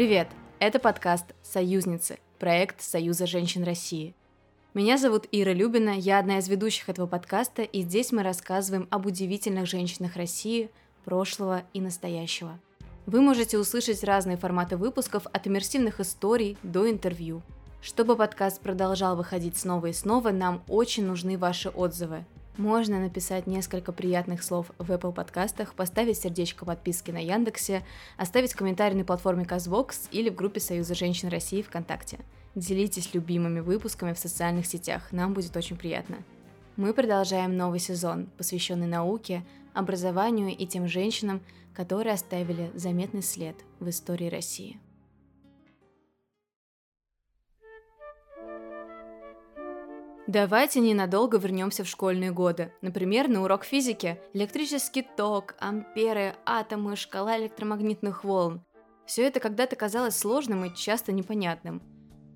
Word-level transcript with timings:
Привет! 0.00 0.28
Это 0.60 0.78
подкаст 0.78 1.26
«Союзницы», 1.42 2.20
проект 2.38 2.80
Союза 2.80 3.26
женщин 3.26 3.64
России. 3.64 4.14
Меня 4.72 4.96
зовут 4.96 5.28
Ира 5.30 5.52
Любина, 5.52 5.90
я 5.90 6.18
одна 6.18 6.38
из 6.38 6.48
ведущих 6.48 6.88
этого 6.88 7.06
подкаста, 7.06 7.60
и 7.60 7.82
здесь 7.82 8.10
мы 8.10 8.22
рассказываем 8.22 8.88
об 8.90 9.04
удивительных 9.04 9.66
женщинах 9.66 10.16
России, 10.16 10.70
прошлого 11.04 11.64
и 11.74 11.82
настоящего. 11.82 12.58
Вы 13.04 13.20
можете 13.20 13.58
услышать 13.58 14.02
разные 14.02 14.38
форматы 14.38 14.78
выпусков 14.78 15.26
от 15.30 15.46
иммерсивных 15.46 16.00
историй 16.00 16.56
до 16.62 16.90
интервью. 16.90 17.42
Чтобы 17.82 18.16
подкаст 18.16 18.62
продолжал 18.62 19.18
выходить 19.18 19.58
снова 19.58 19.88
и 19.88 19.92
снова, 19.92 20.30
нам 20.30 20.62
очень 20.66 21.04
нужны 21.04 21.36
ваши 21.36 21.68
отзывы. 21.68 22.24
Можно 22.56 23.00
написать 23.00 23.46
несколько 23.46 23.92
приятных 23.92 24.42
слов 24.42 24.70
в 24.78 24.90
Apple 24.90 25.12
подкастах, 25.12 25.74
поставить 25.74 26.18
сердечко 26.18 26.64
подписки 26.64 27.10
на 27.10 27.18
Яндексе, 27.18 27.82
оставить 28.16 28.54
комментарий 28.54 28.96
на 28.96 29.04
платформе 29.04 29.44
Казбокс 29.44 30.08
или 30.10 30.30
в 30.30 30.34
группе 30.34 30.60
Союза 30.60 30.94
женщин 30.94 31.28
России 31.28 31.62
ВКонтакте. 31.62 32.18
Делитесь 32.54 33.14
любимыми 33.14 33.60
выпусками 33.60 34.12
в 34.12 34.18
социальных 34.18 34.66
сетях, 34.66 35.12
нам 35.12 35.32
будет 35.32 35.56
очень 35.56 35.76
приятно. 35.76 36.18
Мы 36.76 36.92
продолжаем 36.92 37.56
новый 37.56 37.78
сезон, 37.78 38.28
посвященный 38.36 38.86
науке, 38.86 39.44
образованию 39.72 40.56
и 40.56 40.66
тем 40.66 40.88
женщинам, 40.88 41.40
которые 41.74 42.14
оставили 42.14 42.70
заметный 42.74 43.22
след 43.22 43.56
в 43.78 43.88
истории 43.88 44.28
России. 44.28 44.78
Давайте 50.30 50.78
ненадолго 50.78 51.38
вернемся 51.38 51.82
в 51.82 51.88
школьные 51.88 52.30
годы. 52.30 52.72
Например, 52.82 53.26
на 53.26 53.42
урок 53.42 53.64
физики. 53.64 54.20
Электрический 54.32 55.02
ток, 55.02 55.56
амперы, 55.58 56.36
атомы, 56.46 56.94
шкала 56.94 57.36
электромагнитных 57.36 58.22
волн. 58.22 58.64
Все 59.06 59.26
это 59.26 59.40
когда-то 59.40 59.74
казалось 59.74 60.16
сложным 60.16 60.64
и 60.64 60.72
часто 60.72 61.10
непонятным. 61.10 61.82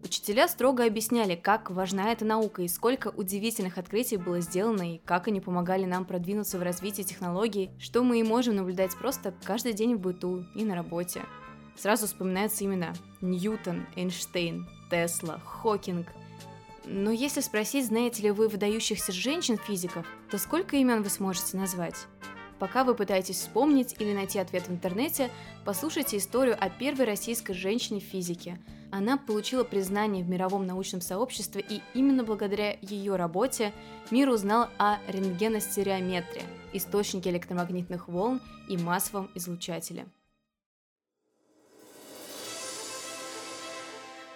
Учителя 0.02 0.48
строго 0.48 0.84
объясняли, 0.84 1.36
как 1.36 1.70
важна 1.70 2.10
эта 2.10 2.24
наука 2.24 2.62
и 2.62 2.68
сколько 2.68 3.10
удивительных 3.10 3.78
открытий 3.78 4.16
было 4.16 4.40
сделано 4.40 4.96
и 4.96 4.98
как 4.98 5.28
они 5.28 5.40
помогали 5.40 5.84
нам 5.84 6.04
продвинуться 6.04 6.58
в 6.58 6.64
развитии 6.64 7.02
технологий, 7.02 7.70
что 7.78 8.02
мы 8.02 8.18
и 8.18 8.24
можем 8.24 8.56
наблюдать 8.56 8.98
просто 8.98 9.32
каждый 9.44 9.72
день 9.72 9.94
в 9.94 10.00
быту 10.00 10.44
и 10.56 10.64
на 10.64 10.74
работе. 10.74 11.22
Сразу 11.76 12.08
вспоминаются 12.08 12.64
имена 12.64 12.92
Ньютон, 13.20 13.86
Эйнштейн, 13.94 14.68
Тесла, 14.90 15.38
Хокинг– 15.44 16.08
но 16.86 17.10
если 17.10 17.40
спросить, 17.40 17.86
знаете 17.86 18.22
ли 18.22 18.30
вы 18.30 18.48
выдающихся 18.48 19.12
женщин-физиков, 19.12 20.06
то 20.30 20.38
сколько 20.38 20.76
имен 20.76 21.02
вы 21.02 21.10
сможете 21.10 21.56
назвать? 21.56 22.06
Пока 22.58 22.84
вы 22.84 22.94
пытаетесь 22.94 23.40
вспомнить 23.40 23.96
или 23.98 24.12
найти 24.12 24.38
ответ 24.38 24.68
в 24.68 24.70
интернете, 24.70 25.30
послушайте 25.64 26.18
историю 26.18 26.56
о 26.58 26.70
первой 26.70 27.04
российской 27.04 27.52
женщине 27.52 28.00
в 28.00 28.04
физике. 28.04 28.58
Она 28.90 29.16
получила 29.16 29.64
признание 29.64 30.22
в 30.22 30.28
мировом 30.28 30.66
научном 30.66 31.00
сообществе, 31.00 31.64
и 31.68 31.80
именно 31.94 32.22
благодаря 32.22 32.76
ее 32.80 33.16
работе 33.16 33.72
мир 34.10 34.28
узнал 34.28 34.68
о 34.78 34.98
рентгеностереометре, 35.08 36.42
источнике 36.72 37.30
электромагнитных 37.30 38.08
волн 38.08 38.40
и 38.68 38.76
массовом 38.76 39.30
излучателе. 39.34 40.06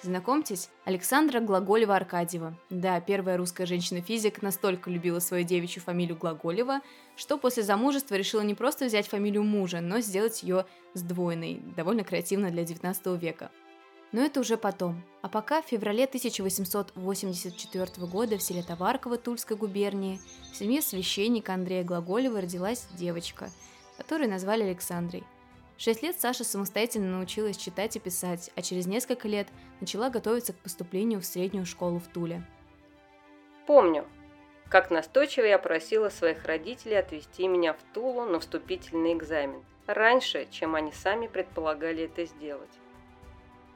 Знакомьтесь, 0.03 0.71
Александра 0.85 1.41
Глаголева-Аркадьева. 1.41 2.55
Да, 2.71 3.01
первая 3.01 3.37
русская 3.37 3.67
женщина-физик 3.67 4.43
настолько 4.43 4.91
любила 4.91 5.19
свою 5.19 5.45
девичью 5.45 5.83
фамилию 5.83 6.17
Глаголева, 6.17 6.83
что 7.17 7.37
после 7.37 7.65
замужества 7.65 8.15
решила 8.15 8.43
не 8.43 8.55
просто 8.55 8.85
взять 8.85 9.09
фамилию 9.09 9.43
мужа, 9.43 9.81
но 9.81 9.99
сделать 9.99 10.45
ее 10.45 10.67
сдвоенной, 10.95 11.61
довольно 11.77 12.05
креативно 12.05 12.51
для 12.51 12.63
19 12.63 13.21
века. 13.21 13.51
Но 14.13 14.23
это 14.23 14.39
уже 14.39 14.57
потом. 14.57 15.03
А 15.21 15.29
пока 15.29 15.63
в 15.63 15.67
феврале 15.67 16.05
1884 16.05 18.07
года 18.07 18.39
в 18.39 18.43
селе 18.43 18.63
Товарково 18.63 19.19
Тульской 19.19 19.57
губернии 19.57 20.21
в 20.53 20.57
семье 20.57 20.81
священника 20.81 21.55
Андрея 21.55 21.83
Глаголева 21.83 22.41
родилась 22.41 22.87
девочка, 22.97 23.51
которую 23.97 24.31
назвали 24.31 24.63
Александрой– 24.63 25.25
шесть 25.79 26.03
лет 26.03 26.21
Саша 26.21 26.45
самостоятельно 26.45 27.17
научилась 27.17 27.57
читать 27.57 27.97
и 27.97 28.01
писать, 28.01 28.51
а 28.57 28.63
через 28.63 28.87
несколько 28.87 29.29
лет 29.29 29.47
начала 29.81 30.11
готовиться 30.11 30.53
к 30.53 30.57
поступлению 30.59 31.21
в 31.21 31.25
среднюю 31.25 31.65
школу 31.65 31.99
в 32.01 32.09
Туле. 32.09 32.43
Помню, 33.67 34.05
как 34.69 34.91
настойчиво 34.91 35.47
я 35.47 35.59
просила 35.59 36.11
своих 36.11 36.45
родителей 36.45 36.97
отвезти 36.97 37.49
меня 37.49 37.73
в 37.73 37.79
Тулу 37.95 38.25
на 38.25 38.41
вступительный 38.41 39.15
экзамен, 39.15 39.63
раньше, 39.87 40.47
чем 40.51 40.75
они 40.75 40.93
сами 40.93 41.27
предполагали 41.27 42.05
это 42.05 42.27
сделать. 42.27 42.69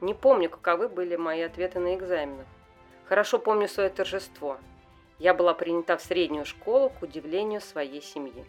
Не 0.01 0.13
помню, 0.13 0.49
каковы 0.49 0.89
были 0.89 1.15
мои 1.15 1.41
ответы 1.41 1.79
на 1.79 1.95
экзаменах. 1.95 2.45
Хорошо 3.05 3.39
помню 3.39 3.67
свое 3.67 3.89
торжество. 3.89 4.57
Я 5.17 5.33
была 5.33 5.53
принята 5.53 5.97
в 5.97 6.01
среднюю 6.01 6.45
школу 6.45 6.89
к 6.89 7.01
удивлению 7.01 7.61
своей 7.61 8.01
семьи. 8.01 8.45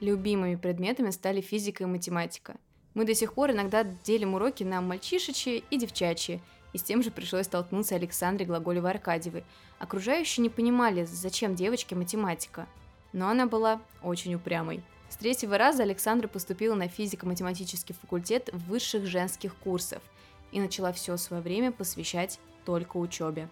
Любимыми 0.00 0.56
предметами 0.56 1.10
стали 1.10 1.40
физика 1.40 1.84
и 1.84 1.86
математика– 1.86 2.56
мы 2.94 3.04
до 3.04 3.14
сих 3.14 3.34
пор 3.34 3.52
иногда 3.52 3.84
делим 3.84 4.34
уроки 4.34 4.64
на 4.64 4.80
мальчишечьи 4.80 5.64
и 5.70 5.76
девчачьи, 5.78 6.40
и 6.72 6.78
с 6.78 6.82
тем 6.82 7.02
же 7.02 7.10
пришлось 7.10 7.46
столкнуться 7.46 7.94
Александре 7.94 8.46
Глаголевой-Аркадьевой. 8.46 9.44
Окружающие 9.78 10.42
не 10.42 10.48
понимали, 10.48 11.04
зачем 11.04 11.54
девочке 11.54 11.94
математика. 11.94 12.66
Но 13.12 13.28
она 13.28 13.46
была 13.46 13.80
очень 14.02 14.34
упрямой. 14.34 14.82
С 15.08 15.16
третьего 15.16 15.58
раза 15.58 15.82
Александра 15.82 16.28
поступила 16.28 16.74
на 16.74 16.88
физико-математический 16.88 17.94
факультет 17.94 18.48
высших 18.52 19.06
женских 19.06 19.54
курсов 19.56 20.02
и 20.50 20.60
начала 20.60 20.92
все 20.92 21.16
свое 21.18 21.42
время 21.42 21.72
посвящать 21.72 22.38
только 22.64 22.96
учебе. 22.96 23.48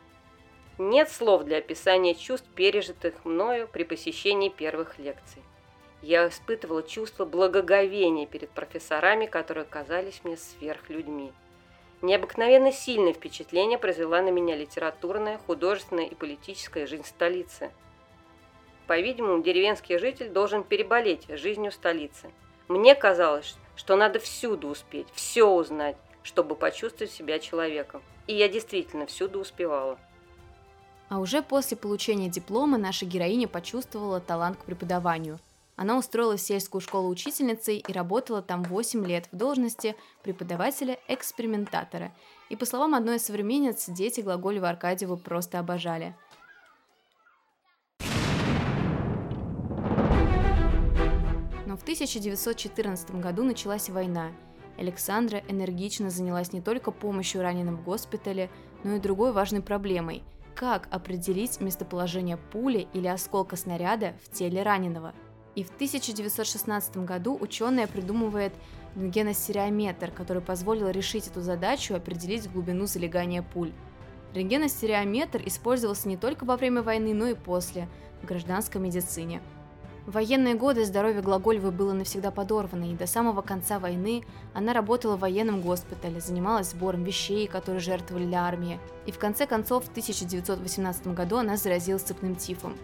Нет 0.78 1.10
слов 1.10 1.44
для 1.44 1.58
описания 1.58 2.14
чувств, 2.14 2.48
пережитых 2.54 3.26
мною 3.26 3.68
при 3.68 3.84
посещении 3.84 4.48
первых 4.48 4.98
лекций 4.98 5.42
я 6.02 6.28
испытывала 6.28 6.82
чувство 6.82 7.24
благоговения 7.24 8.26
перед 8.26 8.50
профессорами, 8.50 9.26
которые 9.26 9.64
казались 9.64 10.20
мне 10.24 10.36
сверхлюдьми. 10.36 11.32
Необыкновенно 12.02 12.72
сильное 12.72 13.12
впечатление 13.12 13.76
произвела 13.78 14.22
на 14.22 14.30
меня 14.30 14.56
литературная, 14.56 15.38
художественная 15.46 16.06
и 16.06 16.14
политическая 16.14 16.86
жизнь 16.86 17.04
столицы. 17.04 17.70
По-видимому, 18.86 19.42
деревенский 19.42 19.98
житель 19.98 20.30
должен 20.30 20.64
переболеть 20.64 21.26
жизнью 21.28 21.70
столицы. 21.70 22.30
Мне 22.68 22.94
казалось, 22.94 23.56
что 23.76 23.96
надо 23.96 24.18
всюду 24.18 24.68
успеть, 24.68 25.08
все 25.12 25.44
узнать, 25.44 25.96
чтобы 26.22 26.54
почувствовать 26.56 27.12
себя 27.12 27.38
человеком. 27.38 28.02
И 28.26 28.34
я 28.34 28.48
действительно 28.48 29.06
всюду 29.06 29.40
успевала. 29.40 29.98
А 31.10 31.18
уже 31.18 31.42
после 31.42 31.76
получения 31.76 32.28
диплома 32.28 32.78
наша 32.78 33.04
героиня 33.04 33.48
почувствовала 33.48 34.20
талант 34.20 34.56
к 34.56 34.64
преподаванию– 34.64 35.38
она 35.80 35.96
устроилась 35.96 36.42
в 36.42 36.46
сельскую 36.46 36.82
школу 36.82 37.08
учительницей 37.08 37.78
и 37.78 37.90
работала 37.90 38.42
там 38.42 38.62
8 38.64 39.02
лет 39.06 39.30
в 39.32 39.36
должности 39.36 39.96
преподавателя-экспериментатора. 40.22 42.12
И 42.50 42.56
по 42.56 42.66
словам 42.66 42.94
одной 42.94 43.16
из 43.16 43.24
современниц, 43.24 43.86
дети 43.88 44.20
Глаголева 44.20 44.68
Аркадьеву 44.68 45.16
просто 45.16 45.58
обожали. 45.58 46.14
Но 51.64 51.78
в 51.78 51.82
1914 51.82 53.12
году 53.12 53.42
началась 53.42 53.88
война. 53.88 54.32
Александра 54.76 55.42
энергично 55.48 56.10
занялась 56.10 56.52
не 56.52 56.60
только 56.60 56.90
помощью 56.90 57.40
раненым 57.40 57.78
в 57.78 57.84
госпитале, 57.84 58.50
но 58.84 58.96
и 58.96 59.00
другой 59.00 59.32
важной 59.32 59.62
проблемой– 59.62 60.24
как 60.54 60.88
определить 60.90 61.58
местоположение 61.62 62.36
пули 62.36 62.86
или 62.92 63.06
осколка 63.06 63.56
снаряда 63.56 64.14
в 64.22 64.30
теле 64.30 64.62
раненого– 64.62 65.14
и 65.54 65.64
в 65.64 65.70
1916 65.70 66.98
году 66.98 67.36
ученая 67.40 67.86
придумывает 67.86 68.52
рентгеностереометр, 68.96 70.10
который 70.10 70.42
позволил 70.42 70.88
решить 70.88 71.26
эту 71.26 71.40
задачу 71.40 71.94
и 71.94 71.96
определить 71.96 72.50
глубину 72.50 72.86
залегания 72.86 73.42
пуль. 73.42 73.72
Рентгеностереометр 74.34 75.42
использовался 75.46 76.08
не 76.08 76.16
только 76.16 76.44
во 76.44 76.56
время 76.56 76.82
войны, 76.82 77.14
но 77.14 77.26
и 77.26 77.34
после, 77.34 77.88
в 78.22 78.26
гражданской 78.26 78.80
медицине. 78.80 79.42
В 80.06 80.12
военные 80.12 80.54
годы 80.54 80.84
здоровье 80.84 81.20
Глаголевой 81.20 81.72
было 81.72 81.92
навсегда 81.92 82.30
подорвано, 82.30 82.90
и 82.90 82.96
до 82.96 83.06
самого 83.06 83.42
конца 83.42 83.78
войны 83.78 84.24
она 84.54 84.72
работала 84.72 85.16
в 85.16 85.20
военном 85.20 85.60
госпитале, 85.60 86.20
занималась 86.20 86.70
сбором 86.70 87.04
вещей, 87.04 87.46
которые 87.46 87.80
жертвовали 87.80 88.26
для 88.26 88.44
армии. 88.44 88.80
И 89.06 89.12
в 89.12 89.18
конце 89.18 89.46
концов, 89.46 89.84
в 89.84 89.90
1918 89.90 91.08
году 91.08 91.36
она 91.36 91.56
заразилась 91.56 92.02
цепным 92.02 92.34
тифом. 92.34 92.76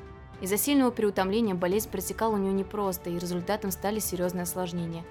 Из-за 0.42 0.58
сильного 0.58 0.92
переутомления 0.92 1.54
болезнь 1.54 1.90
протекала 1.90 2.34
у 2.34 2.38
нее 2.38 2.52
непросто, 2.52 3.08
и 3.08 3.18
результатом 3.18 3.70
стали 3.70 3.98
серьезные 3.98 4.42
осложнения. 4.42 5.04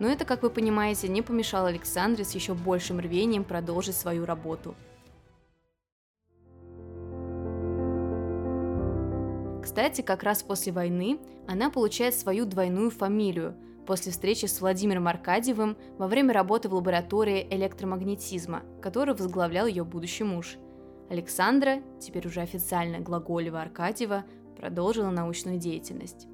Но 0.00 0.08
это, 0.08 0.24
как 0.24 0.42
вы 0.42 0.50
понимаете, 0.50 1.08
не 1.08 1.22
помешало 1.22 1.68
Александре 1.68 2.24
с 2.24 2.34
еще 2.34 2.54
большим 2.54 2.98
рвением 2.98 3.44
продолжить 3.44 3.94
свою 3.94 4.24
работу. 4.24 4.74
Кстати, 9.62 10.02
как 10.02 10.24
раз 10.24 10.42
после 10.42 10.72
войны 10.72 11.18
она 11.46 11.70
получает 11.70 12.14
свою 12.14 12.44
двойную 12.44 12.90
фамилию 12.90 13.54
после 13.86 14.10
встречи 14.10 14.46
с 14.46 14.60
Владимиром 14.60 15.06
Аркадьевым 15.06 15.76
во 15.98 16.08
время 16.08 16.34
работы 16.34 16.68
в 16.68 16.74
лаборатории 16.74 17.46
электромагнетизма, 17.48 18.62
которую 18.80 19.16
возглавлял 19.16 19.66
ее 19.66 19.84
будущий 19.84 20.24
муж. 20.24 20.56
Александра, 21.08 21.80
теперь 22.00 22.26
уже 22.26 22.40
официально 22.40 22.96
Глаголева-Аркадьева, 22.98 24.24
продолжила 24.62 25.10
научную 25.10 25.58
деятельность. 25.58 26.28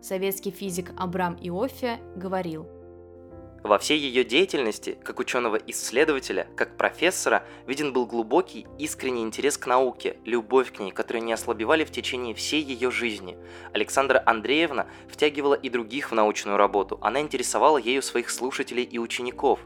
Советский 0.00 0.52
физик 0.52 0.92
Абрам 0.96 1.36
Иоффе 1.42 1.98
говорил– 2.16 2.68
во 3.62 3.78
всей 3.78 3.96
ее 3.96 4.24
деятельности, 4.24 4.98
как 5.04 5.20
ученого-исследователя, 5.20 6.48
как 6.56 6.76
профессора, 6.76 7.44
виден 7.68 7.92
был 7.92 8.06
глубокий, 8.06 8.66
искренний 8.76 9.22
интерес 9.22 9.56
к 9.56 9.68
науке, 9.68 10.16
любовь 10.24 10.72
к 10.72 10.80
ней, 10.80 10.90
которые 10.90 11.22
не 11.22 11.32
ослабевали 11.32 11.84
в 11.84 11.92
течение 11.92 12.34
всей 12.34 12.60
ее 12.60 12.90
жизни. 12.90 13.38
Александра 13.72 14.20
Андреевна 14.26 14.88
втягивала 15.08 15.54
и 15.54 15.68
других 15.68 16.10
в 16.10 16.14
научную 16.14 16.56
работу, 16.56 16.98
она 17.02 17.20
интересовала 17.20 17.78
ею 17.78 18.02
своих 18.02 18.30
слушателей 18.30 18.82
и 18.82 18.98
учеников. 18.98 19.60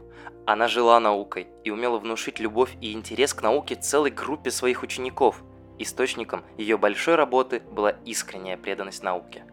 Она 0.45 0.67
жила 0.67 0.99
наукой 0.99 1.47
и 1.63 1.71
умела 1.71 1.97
внушить 1.97 2.39
любовь 2.39 2.77
и 2.79 2.93
интерес 2.93 3.33
к 3.33 3.41
науке 3.41 3.73
целой 3.73 4.11
группе 4.11 4.51
своих 4.51 4.83
учеников. 4.83 5.43
Источником 5.79 6.43
ее 6.57 6.77
большой 6.77 7.15
работы 7.15 7.61
была 7.71 7.91
искренняя 8.05 8.57
преданность 8.57 9.03
науке. 9.03 9.43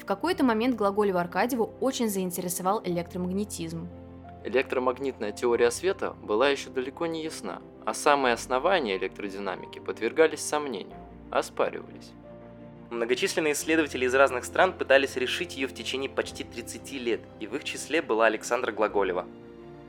В 0.00 0.04
какой-то 0.04 0.44
момент 0.44 0.76
Глаголева 0.76 1.20
Аркадьеву 1.20 1.74
очень 1.80 2.08
заинтересовал 2.08 2.80
электромагнетизм. 2.84 3.88
Электромагнитная 4.44 5.32
теория 5.32 5.70
света 5.70 6.14
была 6.22 6.48
еще 6.48 6.70
далеко 6.70 7.06
не 7.06 7.22
ясна, 7.22 7.60
а 7.84 7.92
самые 7.92 8.34
основания 8.34 8.96
электродинамики 8.96 9.78
подвергались 9.78 10.40
сомнению, 10.40 10.96
оспаривались. 11.30 12.12
Многочисленные 12.90 13.52
исследователи 13.52 14.06
из 14.06 14.14
разных 14.14 14.46
стран 14.46 14.72
пытались 14.72 15.16
решить 15.16 15.56
ее 15.56 15.66
в 15.66 15.74
течение 15.74 16.08
почти 16.08 16.44
30 16.44 16.92
лет, 16.92 17.20
и 17.40 17.46
в 17.46 17.54
их 17.56 17.64
числе 17.64 18.00
была 18.00 18.26
Александра 18.26 18.72
Глаголева– 18.72 19.26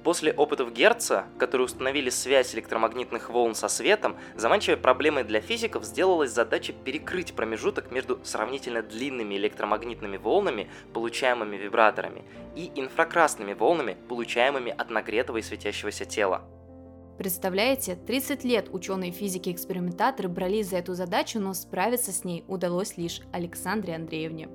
После 0.03 0.31
опытов 0.31 0.71
Герца, 0.71 1.25
которые 1.37 1.65
установили 1.65 2.09
связь 2.09 2.55
электромагнитных 2.55 3.29
волн 3.29 3.53
со 3.53 3.67
светом, 3.67 4.15
заманчивой 4.35 4.77
проблемой 4.77 5.25
для 5.25 5.41
физиков 5.41 5.83
сделалась 5.83 6.31
задача 6.31 6.71
перекрыть 6.71 7.33
промежуток 7.33 7.91
между 7.91 8.19
сравнительно 8.23 8.81
длинными 8.81 9.35
электромагнитными 9.35 10.15
волнами, 10.15 10.69
получаемыми 10.93 11.57
вибраторами, 11.57 12.23
и 12.55 12.71
инфракрасными 12.75 13.53
волнами, 13.53 13.97
получаемыми 14.07 14.73
от 14.75 14.89
нагретого 14.89 15.37
и 15.37 15.41
светящегося 15.41 16.05
тела. 16.05 16.43
Представляете, 17.17 17.97
30 17.97 18.45
лет 18.45 18.69
ученые 18.71 19.11
физики-экспериментаторы 19.11 20.29
брались 20.29 20.69
за 20.69 20.77
эту 20.77 20.93
задачу, 20.93 21.41
но 21.41 21.53
справиться 21.53 22.13
с 22.13 22.23
ней 22.23 22.45
удалось 22.47 22.95
лишь 22.95 23.19
Александре 23.33 23.95
Андреевне. 23.95 24.47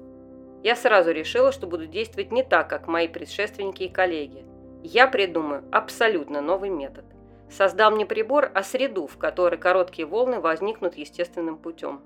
Я 0.62 0.74
сразу 0.74 1.10
решила, 1.10 1.52
что 1.52 1.66
буду 1.66 1.86
действовать 1.86 2.32
не 2.32 2.42
так, 2.42 2.70
как 2.70 2.88
мои 2.88 3.06
предшественники 3.08 3.82
и 3.82 3.90
коллеги– 3.90 4.46
я 4.84 5.08
придумаю 5.08 5.66
абсолютно 5.72 6.40
новый 6.40 6.70
метод. 6.70 7.06
Создам 7.50 7.96
не 7.96 8.04
прибор, 8.04 8.50
а 8.54 8.62
среду, 8.62 9.06
в 9.06 9.16
которой 9.16 9.58
короткие 9.58 10.06
волны 10.06 10.40
возникнут 10.40 10.96
естественным 10.96 11.58
путем. 11.58 12.02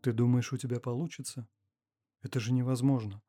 Ты 0.00 0.12
думаешь, 0.12 0.52
у 0.52 0.56
тебя 0.56 0.78
получится? 0.78 1.48
Это 2.22 2.38
же 2.38 2.52
невозможно. 2.52 3.20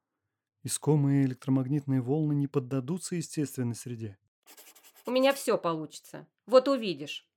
Искомые 0.63 1.25
электромагнитные 1.25 2.01
волны 2.01 2.33
не 2.33 2.47
поддадутся 2.47 3.15
естественной 3.15 3.75
среде. 3.75 4.17
У 5.05 5.11
меня 5.11 5.33
все 5.33 5.57
получится. 5.57 6.27
Вот 6.45 6.67
увидишь. 6.67 7.27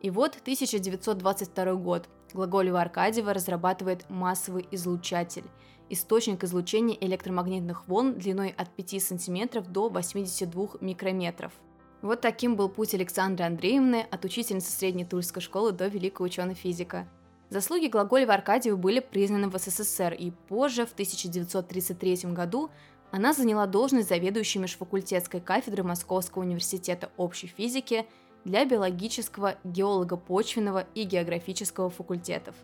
И 0.00 0.10
вот 0.10 0.36
1922 0.40 1.74
год. 1.74 2.08
Глаголева-Аркадьева 2.34 3.32
разрабатывает 3.32 4.08
массовый 4.08 4.66
излучатель– 4.70 5.44
источник 5.92 6.42
излучения 6.42 6.96
электромагнитных 7.00 7.86
волн 7.86 8.14
длиной 8.14 8.54
от 8.56 8.70
5 8.70 9.02
см 9.02 9.60
до 9.62 9.90
82 9.90 10.68
микрометров. 10.80 11.52
Вот 12.00 12.20
таким 12.20 12.56
был 12.56 12.68
путь 12.68 12.94
Александры 12.94 13.44
Андреевны 13.44 14.06
от 14.10 14.24
учительницы 14.24 14.72
средней 14.72 15.04
Тульской 15.04 15.42
школы 15.42 15.72
до 15.72 15.86
великого 15.88 16.26
ученого-физика. 16.26 17.06
Заслуги 17.50 17.88
Глаголева 17.88 18.32
Аркадьева 18.32 18.76
были 18.76 19.00
признаны 19.00 19.48
в 19.48 19.58
СССР, 19.58 20.14
и 20.14 20.30
позже, 20.30 20.86
в 20.86 20.92
1933 20.92 22.32
году, 22.32 22.70
она 23.10 23.34
заняла 23.34 23.66
должность 23.66 24.08
заведующей 24.08 24.58
межфакультетской 24.60 25.42
кафедры 25.42 25.82
Московского 25.82 26.42
университета 26.42 27.10
общей 27.18 27.48
физики– 27.48 28.06
для 28.44 28.64
биологического, 28.64 29.56
геолого-почвенного 29.64 30.86
и 30.94 31.04
географического 31.04 31.90
факультетов. 31.90 32.54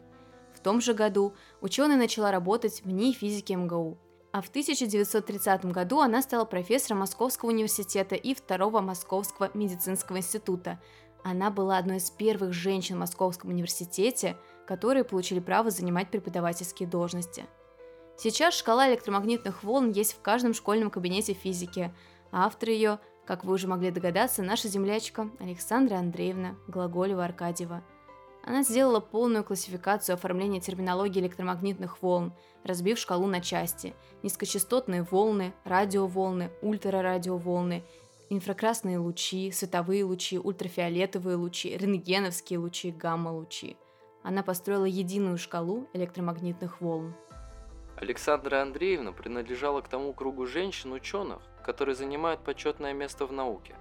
В 0.55 0.61
том 0.61 0.81
же 0.81 0.95
году 0.95 1.35
ученая 1.61 1.97
начала 1.97 2.33
работать 2.33 2.83
в 2.85 2.91
НИИ 2.91 3.13
физики 3.13 3.53
МГУ, 3.53 3.97
а 4.33 4.43
в 4.43 4.49
1930 4.49 5.67
году 5.67 6.01
она 6.01 6.21
стала 6.21 6.45
профессором 6.45 6.99
Московского 6.99 7.51
университета 7.51 8.15
и 8.15 8.35
второго 8.35 8.81
Московского 8.81 9.51
медицинского 9.55 10.19
института. 10.19 10.81
Она 11.25 11.51
была 11.51 11.79
одной 11.79 11.97
из 11.97 12.11
первых 12.11 12.53
женщин 12.53 12.97
в 12.97 13.01
Московском 13.01 13.51
университете, 13.51 14.37
которые 14.67 15.05
получили 15.05 15.41
право 15.41 15.71
занимать 15.71 16.11
преподавательские 16.11 16.89
должности. 16.89 17.47
Сейчас 18.17 18.55
шкала 18.55 18.89
электромагнитных 18.89 19.63
волн 19.63 19.93
есть 19.93 20.13
в 20.13 20.21
каждом 20.21 20.53
школьном 20.53 20.91
кабинете 20.91 21.33
физики, 21.33 21.95
а 22.31 22.47
автор 22.47 22.71
ее 22.71 22.99
как 23.29 23.45
вы 23.45 23.53
уже 23.53 23.69
могли 23.69 23.91
догадаться, 23.91 24.43
наша 24.43 24.69
землячка 24.69 25.29
Александра 25.39 25.97
Андреевна 25.97 26.57
Глаголева-Аркадьева. 26.67 27.83
Она 28.43 28.63
сделала 28.63 29.01
полную 29.01 29.45
классификацию 29.45 30.15
оформления 30.15 30.63
терминологии 30.63 31.21
электромагнитных 31.21 32.01
волн, 32.01 32.33
разбив 32.65 32.99
шкалу 32.99 33.27
на 33.27 33.43
части. 33.43 33.95
Низкочастотные 34.23 35.03
волны, 35.03 35.53
радиоволны, 35.65 36.51
ультрарадиоволны, 36.63 37.85
инфракрасные 38.31 38.97
лучи, 38.97 39.51
световые 39.53 40.05
лучи, 40.05 40.39
ультрафиолетовые 40.39 41.37
лучи, 41.37 41.77
рентгеновские 41.77 42.61
лучи, 42.61 42.91
гамма-лучи. 42.91 43.77
Она 44.23 44.43
построила 44.43 44.87
единую 44.87 45.37
шкалу 45.37 45.87
электромагнитных 45.93 46.81
волн. 46.81 47.13
Александра 47.97 48.63
Андреевна 48.63 49.13
принадлежала 49.13 49.83
к 49.83 49.89
тому 49.89 50.15
кругу 50.15 50.47
женщин-ученых, 50.47 51.43
которые 51.69 51.95
занимают 51.95 52.41
почетное 52.41 52.95
место 52.95 53.27
в 53.27 53.33
науке. 53.35 53.75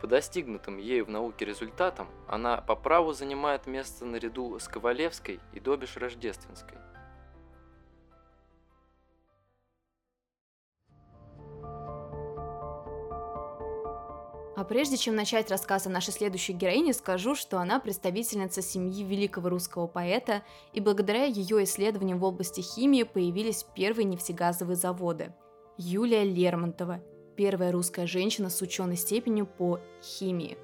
По 0.00 0.06
достигнутым 0.06 0.78
ею 0.78 1.04
в 1.04 1.10
науке 1.10 1.44
результатам 1.44 2.06
она 2.28 2.58
по 2.58 2.76
праву 2.76 3.12
занимает 3.12 3.66
место 3.66 4.04
наряду 4.04 4.56
с 4.60 4.68
Ковалевской 4.68 5.40
и 5.52 5.58
Добиш-Рождественской. 5.58 6.78
А 14.56 14.64
прежде 14.64 14.96
чем 14.96 15.16
начать 15.16 15.50
рассказ 15.50 15.88
о 15.88 15.90
нашей 15.90 16.12
следующей 16.12 16.52
героине, 16.52 16.94
скажу, 16.94 17.34
что 17.34 17.58
она 17.58 17.80
представительница 17.80 18.62
семьи 18.62 19.02
великого 19.02 19.48
русского 19.48 19.88
поэта, 19.88 20.44
и 20.72 20.78
благодаря 20.80 21.24
ее 21.24 21.64
исследованиям 21.64 22.20
в 22.20 22.24
области 22.24 22.60
химии 22.60 23.02
появились 23.02 23.64
первые 23.74 24.04
нефтегазовые 24.04 24.76
заводы. 24.76 25.34
Юлия 25.76 26.22
Лермонтова, 26.22 27.02
первая 27.36 27.72
русская 27.72 28.06
женщина 28.06 28.50
с 28.50 28.60
ученой 28.62 28.96
степенью 28.96 29.46
по 29.46 29.80
химии. 30.02 30.56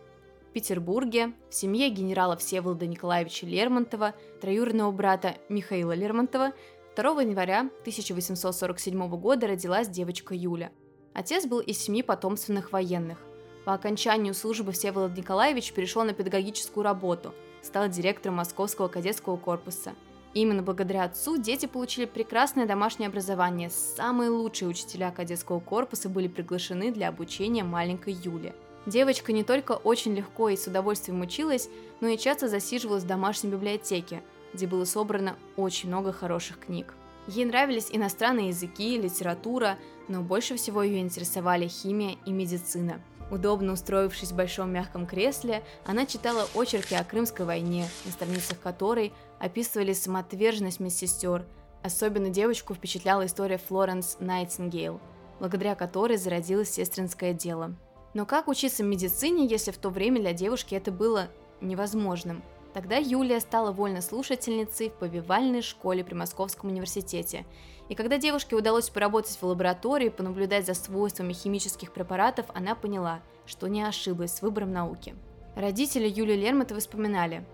В 0.48 0.52
Петербурге 0.52 1.32
в 1.48 1.54
семье 1.54 1.90
генерала 1.90 2.36
Всеволода 2.36 2.86
Николаевича 2.86 3.46
Лермонтова, 3.46 4.14
троюродного 4.40 4.90
брата 4.90 5.36
Михаила 5.48 5.92
Лермонтова, 5.92 6.52
2 6.96 7.22
января 7.22 7.60
1847 7.82 9.08
года 9.16 9.46
родилась 9.46 9.88
девочка 9.88 10.34
Юля. 10.34 10.72
Отец 11.12 11.46
был 11.46 11.60
из 11.60 11.78
семьи 11.78 12.02
потомственных 12.02 12.72
военных. 12.72 13.18
По 13.64 13.74
окончанию 13.74 14.34
службы 14.34 14.72
Всеволод 14.72 15.16
Николаевич 15.16 15.72
перешел 15.72 16.02
на 16.04 16.14
педагогическую 16.14 16.82
работу, 16.82 17.34
стал 17.62 17.88
директором 17.88 18.36
Московского 18.36 18.88
кадетского 18.88 19.36
корпуса– 19.36 19.94
Именно 20.32 20.62
благодаря 20.62 21.04
отцу 21.04 21.38
дети 21.38 21.66
получили 21.66 22.04
прекрасное 22.04 22.66
домашнее 22.66 23.08
образование. 23.08 23.68
Самые 23.68 24.30
лучшие 24.30 24.68
учителя 24.68 25.10
кадетского 25.10 25.58
корпуса 25.58 26.08
были 26.08 26.28
приглашены 26.28 26.92
для 26.92 27.08
обучения 27.08 27.64
маленькой 27.64 28.12
Юли. 28.12 28.52
Девочка 28.86 29.32
не 29.32 29.42
только 29.44 29.72
очень 29.72 30.14
легко 30.14 30.48
и 30.48 30.56
с 30.56 30.66
удовольствием 30.66 31.20
училась, 31.20 31.68
но 32.00 32.08
и 32.08 32.16
часто 32.16 32.48
засиживалась 32.48 33.02
в 33.02 33.08
домашней 33.08 33.50
библиотеке, 33.50 34.22
где 34.54 34.66
было 34.66 34.84
собрано 34.84 35.36
очень 35.56 35.88
много 35.88 36.12
хороших 36.12 36.60
книг. 36.60 36.94
Ей 37.26 37.44
нравились 37.44 37.88
иностранные 37.90 38.48
языки, 38.48 38.98
литература, 38.98 39.78
но 40.08 40.22
больше 40.22 40.56
всего 40.56 40.82
ее 40.82 41.00
интересовали 41.00 41.68
химия 41.68 42.16
и 42.24 42.32
медицина. 42.32 43.00
Удобно 43.30 43.72
устроившись 43.72 44.32
в 44.32 44.36
большом 44.36 44.72
мягком 44.72 45.06
кресле, 45.06 45.62
она 45.84 46.04
читала 46.04 46.46
очерки 46.54 46.94
о 46.94 47.04
Крымской 47.04 47.46
войне, 47.46 47.88
на 48.04 48.10
страницах 48.10 48.58
которой 48.60 49.12
описывали 49.38 49.92
самоотверженность 49.92 50.80
медсестер. 50.80 51.44
Особенно 51.82 52.28
девочку 52.28 52.74
впечатляла 52.74 53.26
история 53.26 53.58
Флоренс 53.58 54.16
Найтингейл, 54.18 55.00
благодаря 55.38 55.74
которой 55.76 56.16
зародилось 56.16 56.70
сестринское 56.70 57.32
дело. 57.32 57.74
Но 58.12 58.26
как 58.26 58.48
учиться 58.48 58.82
медицине, 58.82 59.46
если 59.46 59.70
в 59.70 59.78
то 59.78 59.90
время 59.90 60.20
для 60.20 60.32
девушки 60.32 60.74
это 60.74 60.90
было 60.90 61.28
невозможным? 61.60 62.42
Тогда 62.72 62.96
Юлия 62.96 63.40
стала 63.40 63.72
вольнослушательницей 63.72 64.90
в 64.90 64.94
повивальной 64.94 65.60
школе 65.60 66.04
при 66.04 66.14
Московском 66.14 66.70
университете. 66.70 67.44
И 67.88 67.96
когда 67.96 68.16
девушке 68.18 68.54
удалось 68.54 68.90
поработать 68.90 69.36
в 69.36 69.42
лаборатории, 69.42 70.08
понаблюдать 70.08 70.66
за 70.66 70.74
свойствами 70.74 71.32
химических 71.32 71.92
препаратов, 71.92 72.46
она 72.54 72.76
поняла, 72.76 73.20
что 73.46 73.66
не 73.66 73.82
ошиблась 73.82 74.34
с 74.34 74.42
выбором 74.42 74.72
науки. 74.72 75.16
Родители 75.56 76.08
Юлии 76.08 76.36
Лермонтовой 76.36 76.80
вспоминали. 76.80 77.44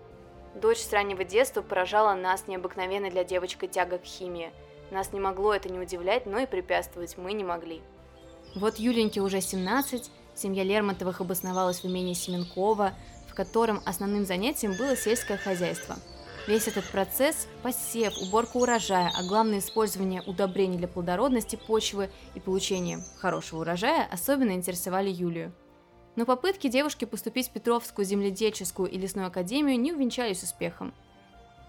Дочь 0.61 0.79
с 0.79 0.93
раннего 0.93 1.23
детства 1.23 1.63
поражала 1.63 2.13
нас 2.13 2.47
необыкновенной 2.47 3.09
для 3.09 3.23
девочки 3.23 3.67
тяга 3.67 3.97
к 3.97 4.05
химии. 4.05 4.51
Нас 4.91 5.11
не 5.13 5.19
могло 5.19 5.53
это 5.53 5.69
не 5.69 5.79
удивлять, 5.79 6.27
но 6.27 6.39
и 6.39 6.45
препятствовать 6.45 7.17
мы 7.17 7.33
не 7.33 7.43
могли. 7.43 7.81
Вот 8.55 8.77
Юленьке 8.77 9.21
уже 9.21 9.41
17, 9.41 10.09
семья 10.35 10.63
Лермонтовых 10.63 11.21
обосновалась 11.21 11.81
в 11.81 11.85
имении 11.85 12.13
Семенкова, 12.13 12.93
котором 13.37 13.83
основным 13.85 14.25
занятием 14.25 14.73
было 14.73 14.97
сельское 14.97 15.37
хозяйство. 15.37 15.97
Весь 16.47 16.67
этот 16.67 16.85
процесс– 16.85 17.47
посев, 17.61 18.17
уборка 18.19 18.57
урожая, 18.57 19.11
а 19.15 19.23
главное 19.23 19.59
использование 19.59 20.23
удобрений 20.23 20.79
для 20.79 20.87
плодородности 20.87 21.55
почвы 21.55 22.09
и 22.33 22.39
получения 22.39 22.99
хорошего 23.19 23.61
урожая 23.61 24.07
особенно 24.11 24.53
интересовали 24.53 25.11
Юлию. 25.11 25.53
Но 26.15 26.25
попытки 26.25 26.67
девушки 26.67 27.05
поступить 27.05 27.49
в 27.49 27.51
Петровскую 27.51 28.05
земледельческую 28.05 28.89
и 28.89 28.97
лесную 28.97 29.27
академию 29.27 29.79
не 29.79 29.93
увенчались 29.93 30.41
успехом. 30.41 30.95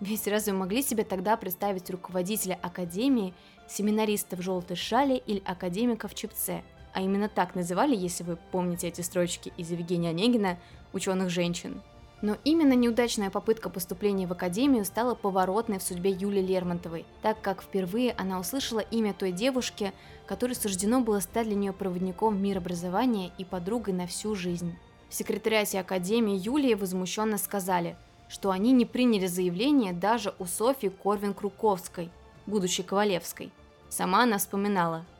Ведь 0.00 0.26
разве 0.26 0.54
могли 0.54 0.80
себе 0.80 1.04
тогда 1.04 1.36
представить 1.36 1.90
руководителя 1.90 2.58
академии, 2.62 3.34
семинариста 3.68 4.36
в 4.36 4.40
желтой 4.40 4.76
шале 4.76 5.18
или 5.18 5.42
академика 5.44 6.08
в 6.08 6.14
чепце– 6.14 6.62
а 6.98 7.00
именно 7.00 7.28
так 7.28 7.54
называли, 7.54 7.94
если 7.94 8.24
вы 8.24 8.36
помните 8.50 8.88
эти 8.88 9.02
строчки 9.02 9.52
из 9.56 9.70
Евгения 9.70 10.08
Онегина, 10.08 10.58
ученых 10.92 11.30
женщин. 11.30 11.80
Но 12.22 12.36
именно 12.42 12.72
неудачная 12.72 13.30
попытка 13.30 13.70
поступления 13.70 14.26
в 14.26 14.32
академию 14.32 14.84
стала 14.84 15.14
поворотной 15.14 15.78
в 15.78 15.84
судьбе 15.84 16.10
Юли 16.10 16.42
Лермонтовой, 16.42 17.06
так 17.22 17.40
как 17.40 17.62
впервые 17.62 18.16
она 18.18 18.40
услышала 18.40 18.80
имя 18.80 19.14
той 19.14 19.30
девушки, 19.30 19.92
которой 20.26 20.54
суждено 20.54 21.00
было 21.00 21.20
стать 21.20 21.46
для 21.46 21.54
нее 21.54 21.72
проводником 21.72 22.34
в 22.34 22.40
мир 22.40 22.58
образования 22.58 23.30
и 23.38 23.44
подругой 23.44 23.94
на 23.94 24.08
всю 24.08 24.34
жизнь. 24.34 24.74
В 25.08 25.14
секретариате 25.14 25.78
академии 25.78 26.34
Юлии 26.34 26.74
возмущенно 26.74 27.38
сказали, 27.38 27.94
что 28.28 28.50
они 28.50 28.72
не 28.72 28.86
приняли 28.86 29.28
заявление 29.28 29.92
даже 29.92 30.34
у 30.40 30.46
Софьи 30.46 30.88
Корвин-Круковской, 30.88 32.10
будущей 32.46 32.82
Ковалевской. 32.82 33.52
Сама 33.88 34.24
она 34.24 34.38
вспоминала– 34.38 35.06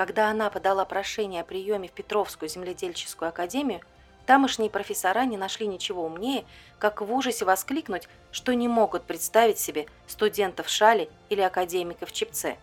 когда 0.00 0.30
она 0.30 0.48
подала 0.48 0.86
прошение 0.86 1.42
о 1.42 1.44
приеме 1.44 1.86
в 1.86 1.92
Петровскую 1.92 2.48
земледельческую 2.48 3.28
академию, 3.28 3.82
тамошние 4.24 4.70
профессора 4.70 5.26
не 5.26 5.36
нашли 5.36 5.66
ничего 5.66 6.06
умнее, 6.06 6.46
как 6.78 7.02
в 7.02 7.12
ужасе 7.12 7.44
воскликнуть, 7.44 8.08
что 8.32 8.54
не 8.54 8.66
могут 8.66 9.02
представить 9.02 9.58
себе 9.58 9.84
студентов 10.06 10.68
в 10.68 10.70
шале 10.70 11.10
или 11.28 11.42
академиков 11.42 12.12
чепце. 12.12 12.56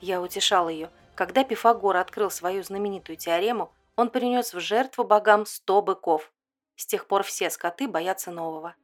Я 0.00 0.22
утешал 0.22 0.70
ее. 0.70 0.88
Когда 1.14 1.44
Пифагор 1.44 1.98
открыл 1.98 2.30
свою 2.30 2.62
знаменитую 2.62 3.18
теорему, 3.18 3.70
он 3.94 4.08
принес 4.08 4.54
в 4.54 4.60
жертву 4.60 5.04
богам 5.04 5.44
сто 5.44 5.82
быков. 5.82 6.32
С 6.76 6.86
тех 6.86 7.06
пор 7.06 7.22
все 7.22 7.50
скоты 7.50 7.86
боятся 7.86 8.30
нового. 8.30 8.76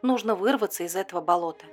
Нужно 0.00 0.34
вырваться 0.34 0.84
из 0.84 0.96
этого 0.96 1.20
болота. 1.20 1.66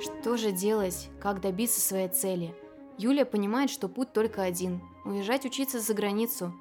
Что 0.00 0.38
же 0.38 0.50
делать? 0.50 1.10
Как 1.20 1.42
добиться 1.42 1.78
своей 1.78 2.08
цели? 2.08 2.54
Юлия 2.96 3.26
понимает, 3.26 3.68
что 3.68 3.86
путь 3.86 4.14
только 4.14 4.42
один– 4.42 4.80
уезжать 5.04 5.44
учиться 5.44 5.78
за 5.78 5.92
границу. 5.92 6.54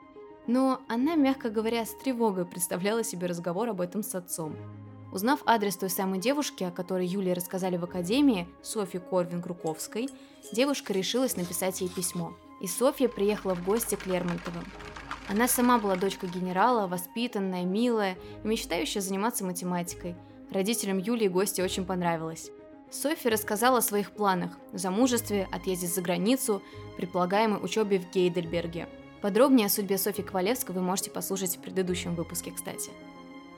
Но 0.46 0.82
она, 0.90 1.16
мягко 1.16 1.50
говоря, 1.50 1.86
с 1.86 1.94
тревогой 1.94 2.46
представляла 2.46 3.02
себе 3.02 3.28
разговор 3.28 3.70
об 3.70 3.80
этом 3.80 4.04
с 4.04 4.14
отцом. 4.14 4.58
Узнав 5.14 5.40
адрес 5.46 5.78
той 5.78 5.90
самой 5.90 6.20
девушки, 6.20 6.66
о 6.66 6.72
которой 6.72 7.08
Юлии 7.08 7.32
рассказали 7.32 7.78
в 7.78 7.86
академии, 7.86 8.46
Софьи 8.62 9.00
Корвин-Круковской, 9.00 10.10
девушка 10.52 10.92
решилась 10.92 11.38
написать 11.38 11.80
ей 11.80 11.90
письмо. 11.90 12.34
И 12.60 12.68
Софья 12.68 13.08
приехала 13.08 13.56
в 13.56 13.64
гости 13.64 13.96
к 13.96 14.06
Лермонтовым. 14.06 14.66
Она 15.30 15.48
сама 15.48 15.80
была 15.80 15.96
дочкой 15.96 16.30
генерала, 16.30 16.88
воспитанная, 16.88 17.64
милая 17.64 18.18
и 18.44 18.48
мечтающая 18.48 19.02
заниматься 19.02 19.46
математикой. 19.46 20.16
Родителям 20.52 20.98
Юлии 20.98 21.30
гости 21.30 21.62
очень 21.62 21.86
понравилось. 21.86 22.52
Софи 22.92 23.30
рассказала 23.30 23.78
о 23.78 23.82
своих 23.82 24.12
планах– 24.12 24.58
замужестве, 24.74 25.48
отъезде 25.52 25.86
за 25.86 26.02
границу, 26.02 26.64
предполагаемой 26.98 27.64
учебе 27.64 28.00
в 28.00 28.10
Гейдельберге. 28.10 28.90
Подробнее 29.22 29.68
о 29.68 29.70
судьбе 29.70 30.00
Софьи 30.00 30.24
Ковалевской 30.24 30.74
вы 30.74 30.82
можете 30.82 31.12
послушать 31.12 31.58
в 31.58 31.62
предыдущем 31.62 32.16
выпуске, 32.16 32.52
кстати. 32.52 32.90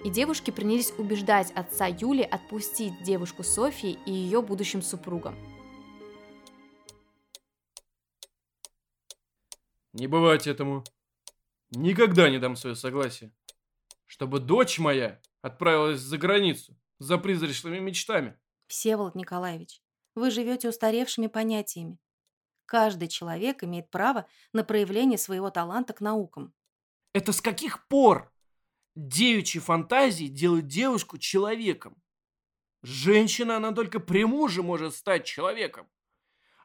И 0.04 0.10
девушки 0.10 0.52
принялись 0.52 0.92
убеждать 0.98 1.52
отца 1.52 1.88
Юли 1.88 2.24
отпустить 2.24 3.04
девушку 3.04 3.44
Софии 3.44 3.98
и 4.06 4.12
ее 4.12 4.42
будущим 4.42 4.82
супругам. 4.82 5.36
Не 9.94 10.08
бывать 10.08 10.46
этому. 10.46 10.84
Никогда 11.70 12.30
не 12.30 12.40
дам 12.40 12.58
свое 12.58 12.76
согласие. 12.76 13.32
Чтобы 14.08 14.40
дочь 14.40 14.78
моя 14.78 15.22
отправилась 15.42 16.02
за 16.02 16.18
границу 16.18 16.76
за 17.00 17.18
призрачными 17.18 17.80
мечтами. 17.80 18.38
Всеволод 18.72 19.16
Николаевич, 19.16 19.82
вы 20.16 20.32
живете 20.32 20.70
устаревшими 20.70 21.28
понятиями. 21.28 22.00
Каждый 22.66 23.10
человек 23.10 23.66
имеет 23.66 23.92
право 23.92 24.28
на 24.54 24.64
проявление 24.64 25.18
своего 25.18 25.50
таланта 25.50 25.92
к 25.92 26.00
наукам. 26.00 26.54
Это 27.12 27.34
с 27.34 27.42
каких 27.42 27.86
пор 27.90 28.32
девичьи 28.96 29.60
фантазии 29.60 30.28
делают 30.28 30.68
девушку 30.68 31.18
человеком? 31.18 32.02
Женщина, 32.82 33.58
она 33.58 33.74
только 33.74 34.00
при 34.00 34.24
муже 34.24 34.64
может 34.64 34.96
стать 34.96 35.26
человеком. 35.26 35.90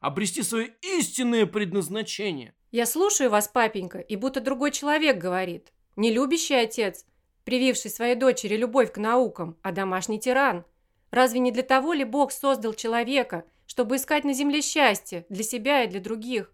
Обрести 0.00 0.44
свое 0.44 0.76
истинное 0.82 1.44
предназначение. 1.44 2.54
Я 2.70 2.86
слушаю 2.86 3.30
вас, 3.30 3.48
папенька, 3.48 3.98
и 3.98 4.14
будто 4.14 4.40
другой 4.40 4.70
человек 4.70 5.18
говорит. 5.18 5.72
Не 5.96 6.12
любящий 6.12 6.54
отец, 6.54 7.04
прививший 7.42 7.90
своей 7.90 8.14
дочери 8.14 8.56
любовь 8.56 8.92
к 8.92 8.98
наукам, 8.98 9.58
а 9.62 9.72
домашний 9.72 10.20
тиран– 10.20 10.64
Разве 11.10 11.40
не 11.40 11.52
для 11.52 11.62
того 11.62 11.92
ли 11.92 12.04
Бог 12.04 12.32
создал 12.32 12.74
человека, 12.74 13.44
чтобы 13.66 13.96
искать 13.96 14.24
на 14.24 14.32
земле 14.32 14.62
счастье 14.62 15.26
для 15.28 15.42
себя 15.42 15.84
и 15.84 15.88
для 15.88 16.00
других? 16.00 16.52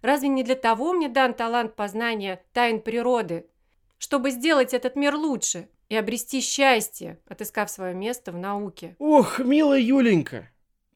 Разве 0.00 0.28
не 0.28 0.42
для 0.42 0.56
того 0.56 0.92
мне 0.92 1.08
дан 1.08 1.34
талант 1.34 1.76
познания 1.76 2.44
тайн 2.52 2.80
природы, 2.80 3.46
чтобы 3.98 4.30
сделать 4.30 4.74
этот 4.74 4.96
мир 4.96 5.14
лучше 5.14 5.68
и 5.88 5.96
обрести 5.96 6.40
счастье, 6.40 7.20
отыскав 7.26 7.70
свое 7.70 7.94
место 7.94 8.32
в 8.32 8.36
науке? 8.36 8.96
Ох, 8.98 9.38
милая 9.38 9.78
Юленька, 9.78 10.50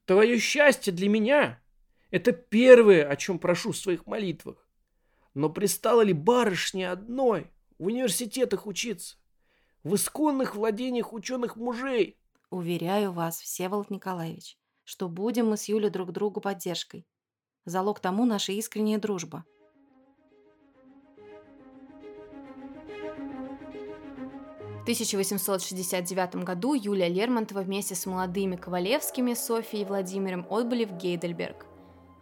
твое 0.06 0.38
счастье 0.38 0.92
для 0.92 1.08
меня– 1.08 1.60
это 2.10 2.32
первое, 2.32 3.06
о 3.08 3.14
чем 3.16 3.38
прошу 3.38 3.72
в 3.72 3.76
своих 3.76 4.06
молитвах. 4.06 4.56
Но 5.34 5.50
пристало 5.50 6.00
ли 6.00 6.12
барышне 6.12 6.90
одной 6.90 7.50
в 7.78 7.86
университетах 7.86 8.66
учиться, 8.66 9.16
в 9.84 9.94
исконных 9.94 10.56
владениях 10.56 11.12
ученых 11.12 11.56
мужей– 11.56 12.18
Уверяю 12.50 13.12
вас, 13.12 13.40
Всеволод 13.40 13.90
Николаевич, 13.90 14.56
что 14.84 15.08
будем 15.08 15.48
мы 15.48 15.56
с 15.56 15.64
Юлей 15.64 15.90
друг 15.90 16.12
другу 16.12 16.40
поддержкой. 16.40 17.04
Залог 17.64 17.98
тому 17.98 18.24
наша 18.24 18.52
искренняя 18.52 19.00
дружба. 19.00 19.44
В 24.78 24.82
1869 24.86 26.44
году 26.44 26.74
Юлия 26.74 27.08
Лермонтова 27.08 27.62
вместе 27.62 27.96
с 27.96 28.06
молодыми 28.06 28.54
Ковалевскими, 28.54 29.34
Софией 29.34 29.82
и 29.82 29.84
Владимиром 29.84 30.46
отбыли 30.48 30.84
в 30.84 30.92
Гейдельберг. 30.92 31.66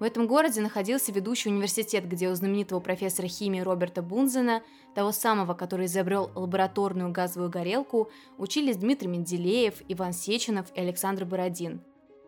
В 0.05 0.07
этом 0.07 0.27
городе 0.27 0.61
находился 0.61 1.13
ведущий 1.13 1.49
университет, 1.49 2.07
где 2.07 2.29
у 2.29 2.35
знаменитого 2.35 2.79
профессора 2.79 3.27
химии 3.27 3.61
Роберта 3.61 4.03
Бунзена, 4.03 4.63
того 4.95 5.13
самого, 5.13 5.55
который 5.55 5.87
изобрел 5.87 6.31
лабораторную 6.35 7.11
газовую 7.11 7.49
горелку, 7.49 8.11
учились 8.37 8.77
Дмитрий 8.77 9.09
Менделеев, 9.09 9.77
Иван 9.89 10.13
Сеченов 10.13 10.67
и 10.75 10.81
Александр 10.81 11.25
Бородин. 11.25 11.81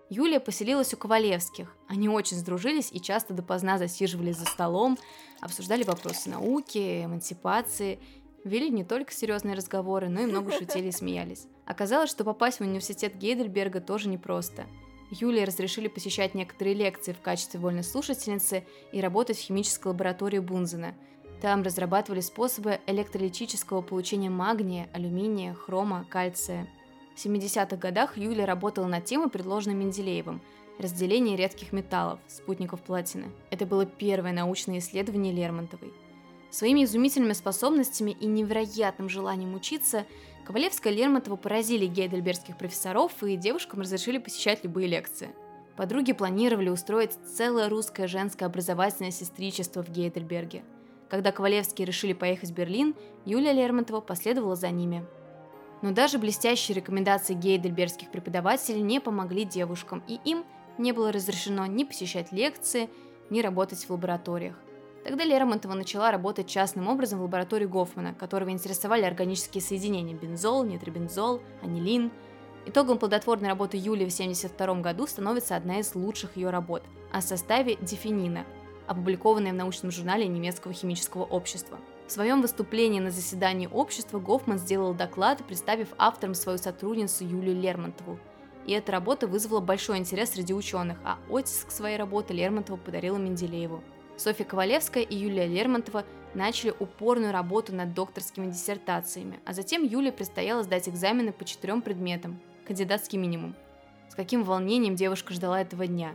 Юлия 0.09 0.41
поселилась 0.41 0.95
у 0.95 0.97
Ковалевских. 0.97 1.77
Они 1.87 2.09
очень 2.09 2.39
сдружились 2.39 2.89
и 2.93 2.99
часто 2.99 3.35
допоздна 3.35 3.77
засиживали 3.77 4.33
за 4.33 4.47
столом, 4.47 4.97
обсуждали 5.43 5.83
вопросы 5.83 6.31
науки, 6.31 7.05
эмансипации, 7.05 7.99
вели 8.43 8.71
не 8.71 8.85
только 8.85 9.13
серьезные 9.13 9.55
разговоры, 9.55 10.09
но 10.09 10.23
и 10.23 10.25
много 10.27 10.51
шутили 10.59 10.89
и 10.89 10.93
смеялись. 10.93 11.47
Оказалось, 11.67 12.09
что 12.09 12.25
попасть 12.25 12.57
в 12.57 12.63
университет 12.63 13.17
Гейдельберга 13.17 13.83
тоже 13.83 14.09
непросто– 14.09 14.65
Юлии 15.11 15.43
разрешили 15.45 15.89
посещать 15.89 16.35
некоторые 16.35 16.75
лекции 16.75 17.13
в 17.13 17.21
качестве 17.21 17.61
вольной 17.61 17.85
слушательницы 17.85 18.65
и 18.93 19.01
работать 19.01 19.39
в 19.39 19.43
химической 19.43 19.89
лаборатории 19.89 20.39
Бунзена. 20.39 20.95
Там 21.41 21.63
разрабатывали 21.63 22.21
способы 22.21 22.81
электролитического 22.87 23.83
получения 23.83 24.31
магния, 24.31 24.89
алюминия, 24.93 25.55
хрома, 25.55 26.07
кальция. 26.09 26.69
В 27.15 27.25
70-х 27.25 27.77
годах 27.77 28.17
Юлия 28.17 28.45
работала 28.45 28.87
над 28.87 29.05
темой, 29.05 29.31
предложенной 29.31 29.77
Менделеевым– 29.77 30.41
разделение 30.79 31.37
редких 31.37 31.73
металлов, 31.73 32.21
спутников 32.29 32.81
платины. 32.83 33.31
Это 33.51 33.67
было 33.67 33.87
первое 33.87 34.33
научное 34.33 34.79
исследование 34.79 35.33
Лермонтовой. 35.33 35.93
Своими 36.57 36.85
изумительными 36.85 37.35
способностями 37.35 38.13
и 38.13 38.25
невероятным 38.25 39.11
желанием 39.11 39.55
учиться 39.55 40.07
Ковалевская 40.47 40.91
и 40.91 40.97
Лермонтова 40.97 41.37
поразили 41.37 41.85
гейдельбергских 41.85 42.57
профессоров, 42.57 43.13
и 43.23 43.37
девушкам 43.37 43.83
разрешили 43.83 44.17
посещать 44.17 44.65
любые 44.65 44.89
лекции. 44.89 45.29
Подруги 45.77 46.15
планировали 46.15 46.71
устроить 46.71 47.11
целое 47.37 47.69
русское 47.69 48.07
женское 48.07 48.47
образовательное 48.47 49.11
сестричество 49.11 49.83
в 49.83 49.91
Гейдельберге. 49.91 50.65
Когда 51.11 51.31
Ковалевские 51.31 51.85
решили 51.85 52.15
поехать 52.15 52.49
в 52.49 52.55
Берлин, 52.55 52.95
Юлия 53.27 53.53
Лермонтова 53.53 54.01
последовала 54.01 54.57
за 54.57 54.71
ними. 54.71 55.05
Но 55.83 55.91
даже 55.93 56.17
блестящие 56.17 56.77
рекомендации 56.77 57.35
гейдельбергских 57.35 58.11
преподавателей 58.11 58.81
не 58.81 58.99
помогли 58.99 59.45
девушкам, 59.45 60.03
и 60.09 60.19
им 60.25 60.43
не 60.79 60.93
было 60.93 61.13
разрешено 61.13 61.67
ни 61.67 61.85
посещать 61.85 62.33
лекции, 62.33 62.89
ни 63.29 63.43
работать 63.43 63.85
в 63.85 63.91
лабораториях. 63.91 64.57
Тогда 65.07 65.23
Лермонтова 65.23 65.75
начала 65.75 66.11
работать 66.11 66.49
частным 66.49 66.89
образом 66.89 67.21
в 67.21 67.23
лаборатории 67.23 67.65
Гофмана, 67.65 68.13
которого 68.13 68.51
интересовали 68.51 69.05
органические 69.05 69.63
соединения– 69.63 70.17
бензол, 70.21 70.65
нитрибензол, 70.65 71.43
анилин. 71.63 72.11
Итогом 72.67 72.99
плодотворной 72.99 73.49
работы 73.49 73.77
Юлии 73.77 74.09
в 74.09 74.13
1972 74.13 74.81
году 74.81 75.07
становится 75.07 75.55
одна 75.55 75.79
из 75.79 75.95
лучших 75.95 76.37
ее 76.37 76.51
работ 76.51 76.83
о 77.13 77.21
составе 77.21 77.77
дифенина, 77.81 78.47
опубликованная 78.89 79.53
в 79.53 79.55
научном 79.55 79.93
журнале 79.93 80.27
немецкого 80.27 80.75
химического 80.75 81.23
общества. 81.23 81.79
В 82.09 82.11
своем 82.11 82.43
выступлении 82.43 82.99
на 82.99 83.13
заседании 83.13 83.69
общества 83.73 84.19
Гофман 84.19 84.59
сделал 84.59 84.93
доклад, 84.93 85.39
представив 85.45 85.91
автором 85.99 86.35
свою 86.35 86.59
сотрудницу 86.59 87.23
Юлию 87.23 87.55
Лермонтову. 87.55 88.19
И 88.67 88.73
эта 88.73 88.91
работа 88.91 89.29
вызвала 89.29 89.61
большой 89.61 89.99
интерес 89.99 90.31
среди 90.31 90.53
ученых, 90.53 90.99
а 91.05 91.19
оттиск 91.31 91.71
своей 91.71 91.97
работы 91.97 92.35
Лермонтова 92.35 92.77
подарила 92.77 93.19
Менделееву. 93.19 93.85
Софья 94.17 94.45
Ковалевская 94.45 95.03
и 95.03 95.15
Юлия 95.15 95.47
Лермонтова 95.47 96.05
начали 96.35 96.75
упорную 96.79 97.33
работу 97.33 97.75
над 97.75 97.93
докторскими 97.93 98.51
диссертациями, 98.51 99.39
а 99.45 99.53
затем 99.53 99.85
Юле 99.85 100.11
предстояло 100.11 100.63
сдать 100.63 100.89
экзамены 100.89 101.33
по 101.33 101.45
четырем 101.45 101.83
предметам, 101.83 102.41
кандидатский 102.67 103.19
минимум. 103.19 103.55
С 104.09 104.15
каким 104.15 104.43
волнением 104.43 104.97
девушка 104.97 105.35
ждала 105.35 105.61
этого 105.61 105.87
дня. 105.87 106.15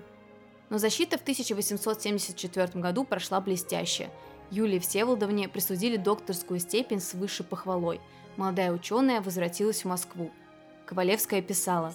Но 0.69 0.79
защита 0.79 1.17
в 1.17 1.21
1874 1.21 2.69
году 2.81 3.03
прошла 3.03 3.39
блестяще. 3.39 4.09
Юлии 4.49 4.79
Всеволодовне 4.79 5.47
присудили 5.47 5.97
докторскую 5.97 6.59
степень 6.59 7.01
с 7.01 7.13
высшей 7.13 7.45
похвалой. 7.45 8.01
Молодая 8.35 8.71
ученая 8.71 9.21
возвратилась 9.21 9.83
в 9.83 9.87
Москву. 9.87 10.31
Ковалевская 10.85 11.41
писала. 11.41 11.93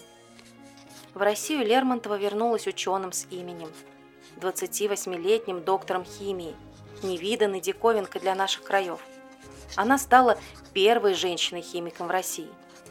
В 1.14 1.18
Россию 1.18 1.66
Лермонтова 1.66 2.16
вернулась 2.18 2.66
ученым 2.66 3.12
с 3.12 3.26
именем– 3.30 3.70
28-летним 4.36 5.64
доктором 5.64 6.04
химии, 6.04 6.54
невиданной 7.02 7.60
диковинкой 7.60 8.20
для 8.20 8.34
наших 8.34 8.62
краев. 8.62 9.00
Она 9.74 9.98
стала 9.98 10.38
первой 10.72 11.14
женщиной-химиком 11.14 12.06
в 12.06 12.10
России. 12.10 12.48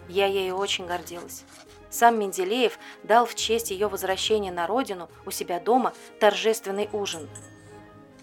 Я 0.10 0.28
ею 0.28 0.56
очень 0.56 0.86
гордилась. 0.86 1.44
Сам 1.90 2.20
Менделеев 2.20 2.78
дал 3.04 3.26
в 3.26 3.36
честь 3.36 3.72
ее 3.72 3.88
возвращения 3.88 4.52
на 4.52 4.68
родину 4.68 5.10
у 5.26 5.32
себя 5.32 5.60
дома 5.60 5.94
торжественный 6.20 6.90
ужин. 6.92 7.30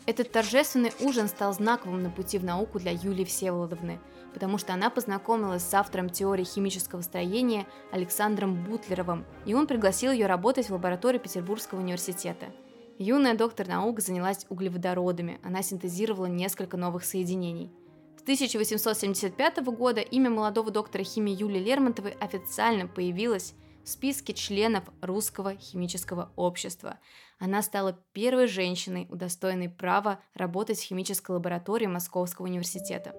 Этот 0.05 0.31
торжественный 0.31 0.93
ужин 1.01 1.29
стал 1.29 1.53
знаковым 1.53 2.03
на 2.03 2.11
пути 2.11 2.39
в 2.39 2.45
науку 2.45 2.79
для 2.79 2.91
Юлии 2.91 3.25
Всеволодовны, 3.25 4.01
потому 4.35 4.59
что 4.59 4.75
она 4.75 4.91
познакомилась 4.91 5.63
с 5.63 5.75
автором 5.75 6.11
теории 6.11 6.45
химического 6.45 7.01
строения 7.03 7.67
Александром 7.93 8.65
Бутлеровым, 8.65 9.25
и 9.47 9.55
он 9.55 9.67
пригласил 9.67 10.13
ее 10.13 10.27
работать 10.27 10.69
в 10.69 10.73
лаборатории 10.73 11.19
Петербургского 11.19 11.79
университета– 11.79 12.47
Юная 12.99 13.35
доктор 13.37 13.69
наук 13.69 14.01
занялась 14.01 14.47
углеводородами, 14.49 15.41
она 15.43 15.63
синтезировала 15.63 16.27
несколько 16.27 16.77
новых 16.77 17.05
соединений. 17.05 17.73
С 18.19 18.23
1875 18.23 19.59
года 19.65 20.01
имя 20.01 20.31
молодого 20.31 20.71
доктора 20.71 21.03
химии 21.03 21.35
Юлии 21.35 21.59
Лермонтовой 21.59 22.13
официально 22.13 22.87
появилось 22.87 23.55
в 23.83 23.89
списке 23.89 24.33
членов 24.33 24.85
Русского 25.01 25.57
химического 25.57 26.31
общества. 26.37 27.01
Она 27.41 27.63
стала 27.63 27.99
первой 28.13 28.47
женщиной, 28.47 29.09
удостоенной 29.11 29.69
права 29.69 30.21
работать 30.35 30.79
в 30.79 30.85
химической 30.85 31.33
лаборатории 31.33 31.87
Московского 31.87 32.47
университета. 32.47 33.17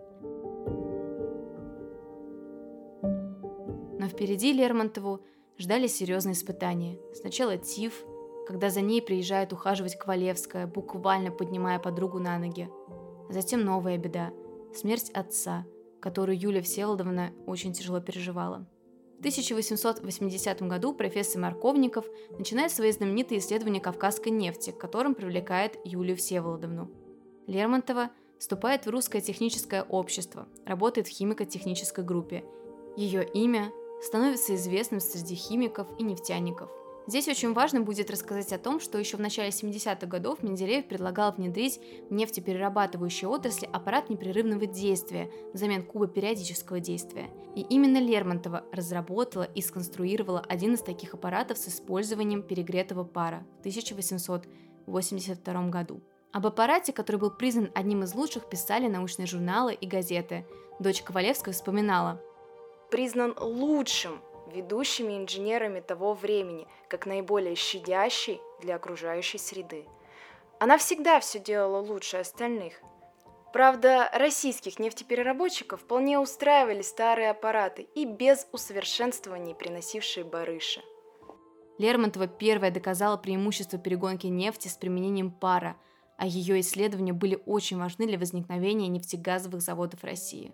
Но 4.00 4.08
впереди 4.08 4.54
Лермонтову 4.54 5.26
ждали 5.58 5.88
серьезные 5.88 6.34
испытания. 6.34 6.98
Сначала 7.14 7.58
тиф, 7.58 8.06
когда 8.46 8.70
за 8.70 8.82
ней 8.82 9.02
приезжает 9.02 9.54
ухаживать 9.54 9.98
Ковалевская, 9.98 10.68
буквально 10.68 11.32
поднимая 11.32 11.80
подругу 11.80 12.20
на 12.20 12.38
ноги. 12.38 12.70
А 13.30 13.34
затем 13.34 13.64
новая 13.64 13.98
беда– 13.98 14.32
смерть 14.76 15.10
отца, 15.12 15.66
которую 16.00 16.40
Юлия 16.40 16.62
Всеволодовна 16.62 17.32
очень 17.46 17.74
тяжело 17.74 18.00
переживала. 18.00 18.68
В 19.18 19.20
1880 19.20 20.62
году 20.64 20.94
профессор 20.94 21.42
Марковников 21.42 22.06
начинает 22.38 22.72
свои 22.72 22.92
знаменитые 22.92 23.40
исследования 23.40 23.80
кавказской 23.80 24.30
нефти, 24.30 24.72
к 24.72 24.78
которым 24.78 25.16
привлекает 25.16 25.78
Юлию 25.86 26.18
Всеволодовну. 26.18 26.92
Лермонтова 27.48 28.10
вступает 28.38 28.86
в 28.86 28.90
русское 28.90 29.22
техническое 29.22 29.84
общество, 29.84 30.50
работает 30.66 31.08
в 31.08 31.12
химико-технической 31.12 32.04
группе. 32.04 32.44
Ее 32.98 33.24
имя 33.24 33.72
становится 34.02 34.56
известным 34.56 35.00
среди 35.00 35.36
химиков 35.36 35.88
и 35.98 36.04
нефтяников– 36.04 36.70
Здесь 37.06 37.28
очень 37.28 37.54
важно 37.54 37.82
будет 37.82 38.10
рассказать 38.10 38.54
о 38.54 38.58
том, 38.58 38.80
что 38.80 38.98
еще 38.98 39.18
в 39.18 39.20
начале 39.20 39.50
70-х 39.50 40.08
годов 40.08 40.42
Менделеев 40.42 40.88
предлагал 40.88 41.34
внедрить 41.34 41.82
в 42.10 42.14
нефтеперерабатывающей 42.14 43.28
отрасли 43.28 43.70
аппарат 43.72 44.10
непрерывного 44.10 44.66
действия 44.66 45.30
взамен 45.54 45.84
куба 45.84 46.08
периодического 46.08 46.80
действия. 46.80 47.30
И 47.56 47.62
именно 47.62 47.98
Лермонтова 47.98 48.64
разработала 48.72 49.44
и 49.44 49.62
сконструировала 49.62 50.46
один 50.48 50.76
из 50.76 50.80
таких 50.80 51.14
аппаратов 51.14 51.58
с 51.58 51.68
использованием 51.68 52.42
перегретого 52.42 53.04
пара 53.04 53.46
в 53.58 53.60
1882 53.60 55.68
году. 55.68 56.02
Об 56.32 56.48
аппарате, 56.48 56.94
который 56.94 57.18
был 57.18 57.32
признан 57.32 57.70
одним 57.76 58.04
из 58.04 58.16
лучших, 58.16 58.50
писали 58.50 58.88
научные 58.88 59.28
журналы 59.28 59.74
и 59.74 59.86
газеты. 59.86 60.46
Дочь 60.80 61.04
Ковалевская 61.04 61.54
вспоминала. 61.54 62.22
«Признан 62.90 63.36
лучшим 63.40 64.22
ведущими 64.54 65.18
инженерами 65.18 65.80
того 65.80 66.14
времени, 66.14 66.68
как 66.88 67.06
наиболее 67.06 67.56
щадящий 67.56 68.40
для 68.62 68.76
окружающей 68.76 69.38
среды. 69.38 69.86
Она 70.60 70.78
всегда 70.78 71.20
все 71.20 71.40
делала 71.40 71.80
лучше 71.80 72.18
остальных. 72.18 72.74
Правда, 73.52 74.10
российских 74.14 74.80
нефтепереработчиков 74.80 75.82
вполне 75.82 76.18
устраивали 76.18 76.82
старые 76.82 77.30
аппараты 77.30 77.88
и 77.94 78.06
без 78.06 78.48
усовершенствований 78.52 79.54
приносившие 79.54 80.24
барыши. 80.24 80.82
Лермонтова 81.78 82.28
первая 82.28 82.72
доказала 82.72 83.18
преимущество 83.18 83.78
перегонки 83.78 84.28
нефти 84.28 84.68
с 84.68 84.78
применением 84.78 85.32
пара, 85.32 85.76
а 86.18 86.26
ее 86.26 86.60
исследования 86.62 87.14
были 87.14 87.42
очень 87.46 87.78
важны 87.78 88.08
для 88.08 88.18
возникновения 88.18 88.88
нефтегазовых 88.88 89.62
заводов 89.62 90.04
России. 90.04 90.54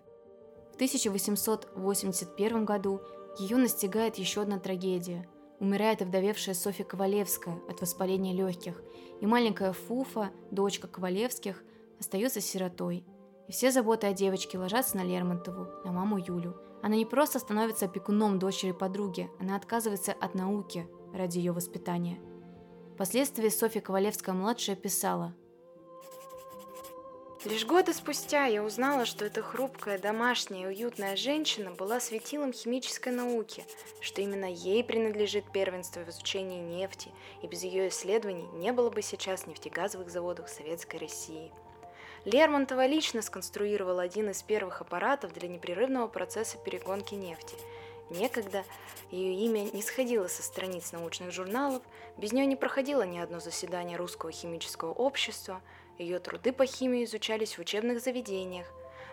В 0.72 0.74
1881 0.74 2.64
году 2.64 3.00
ее 3.38 3.56
настигает 3.56 4.16
еще 4.16 4.42
одна 4.42 4.58
трагедия. 4.58 5.28
Умирает 5.58 6.02
овдовевшая 6.02 6.54
Софья 6.54 6.84
Ковалевская 6.84 7.58
от 7.68 7.80
воспаления 7.80 8.32
легких, 8.32 8.82
и 9.20 9.26
маленькая 9.26 9.72
Фуфа, 9.72 10.30
дочка 10.50 10.88
Ковалевских, 10.88 11.62
остается 11.98 12.40
сиротой. 12.40 13.04
И 13.46 13.52
все 13.52 13.70
заботы 13.70 14.06
о 14.06 14.12
девочке 14.12 14.58
ложатся 14.58 14.96
на 14.96 15.04
Лермонтову, 15.04 15.66
на 15.84 15.92
маму 15.92 16.18
Юлю. 16.18 16.56
Она 16.82 16.96
не 16.96 17.04
просто 17.04 17.38
становится 17.38 17.86
опекуном 17.86 18.38
дочери 18.38 18.72
подруги, 18.72 19.28
она 19.38 19.56
отказывается 19.56 20.12
от 20.12 20.34
науки 20.34 20.88
ради 21.12 21.38
ее 21.38 21.52
воспитания. 21.52 22.18
Впоследствии 22.94 23.48
Софья 23.48 23.80
Ковалевская-младшая 23.80 24.76
писала– 24.76 25.34
Лишь 27.46 27.64
годы 27.64 27.94
спустя 27.94 28.44
я 28.44 28.62
узнала, 28.62 29.06
что 29.06 29.24
эта 29.24 29.40
хрупкая, 29.40 29.98
домашняя 29.98 30.64
и 30.64 30.66
уютная 30.66 31.16
женщина 31.16 31.70
была 31.70 31.98
светилом 31.98 32.52
химической 32.52 33.14
науки, 33.14 33.64
что 34.02 34.20
именно 34.20 34.44
ей 34.44 34.84
принадлежит 34.84 35.50
первенство 35.50 36.00
в 36.00 36.10
изучении 36.10 36.60
нефти, 36.60 37.10
и 37.40 37.46
без 37.46 37.62
ее 37.62 37.88
исследований 37.88 38.46
не 38.52 38.72
было 38.72 38.90
бы 38.90 39.00
сейчас 39.00 39.46
нефтегазовых 39.46 40.10
заводов 40.10 40.50
Советской 40.50 40.98
России. 40.98 41.50
Лермонтова 42.26 42.84
лично 42.84 43.22
сконструировала 43.22 44.02
один 44.02 44.28
из 44.28 44.42
первых 44.42 44.82
аппаратов 44.82 45.32
для 45.32 45.48
непрерывного 45.48 46.08
процесса 46.08 46.58
перегонки 46.58 47.14
нефти. 47.14 47.56
Некогда 48.10 48.64
ее 49.10 49.32
имя 49.46 49.62
не 49.72 49.80
сходило 49.80 50.28
со 50.28 50.42
страниц 50.42 50.92
научных 50.92 51.32
журналов, 51.32 51.82
без 52.18 52.32
нее 52.32 52.44
не 52.44 52.56
проходило 52.56 53.04
ни 53.04 53.16
одно 53.16 53.40
заседание 53.40 53.96
Русского 53.96 54.30
химического 54.30 54.92
общества– 54.92 55.62
ее 56.00 56.18
труды 56.18 56.52
по 56.52 56.66
химии 56.66 57.04
изучались 57.04 57.56
в 57.56 57.60
учебных 57.60 58.00
заведениях. 58.00 58.66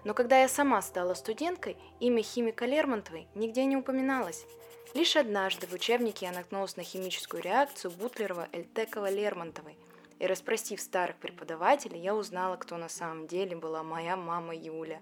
Но 0.04 0.14
когда 0.14 0.42
я 0.42 0.48
сама 0.48 0.82
стала 0.82 1.14
студенткой, 1.14 1.78
имя 2.00 2.24
химика 2.24 2.66
Лермонтовой 2.66 3.28
нигде 3.36 3.66
не 3.66 3.76
упоминалось. 3.76 4.46
Лишь 4.94 5.18
однажды 5.18 5.68
в 5.68 5.74
учебнике 5.74 6.28
я 6.28 6.32
наткнулась 6.32 6.78
на 6.78 6.84
химическую 6.84 7.44
реакцию 7.44 7.92
Бутлерова-Эльтекова-Лермонтовой. 7.92 9.76
И 10.20 10.26
расспросив 10.26 10.80
старых 10.82 11.18
преподавателей, 11.18 12.00
я 12.00 12.16
узнала, 12.16 12.56
кто 12.56 12.78
на 12.78 12.90
самом 12.90 13.28
деле 13.28 13.56
была 13.56 13.84
моя 13.84 14.16
мама 14.16 14.56
Юля. 14.56 15.02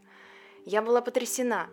Я 0.65 0.82
была 0.82 1.02
потрясена. 1.02 1.69